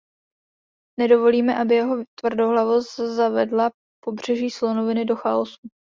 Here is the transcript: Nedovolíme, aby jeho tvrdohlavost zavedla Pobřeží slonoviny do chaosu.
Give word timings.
Nedovolíme, 0.99 1.57
aby 1.57 1.75
jeho 1.75 1.97
tvrdohlavost 2.19 2.95
zavedla 2.99 3.69
Pobřeží 4.03 4.49
slonoviny 4.49 5.05
do 5.05 5.15
chaosu. 5.15 5.57